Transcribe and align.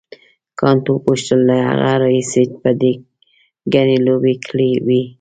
کانت 0.59 0.83
وپوښتل 0.89 1.39
له 1.49 1.55
هغه 1.67 1.89
راهیسې 2.03 2.43
به 2.61 2.71
دې 2.81 2.93
ګڼې 3.73 3.97
لوبې 4.05 4.35
کړې 4.47 4.71
وي. 4.85 5.01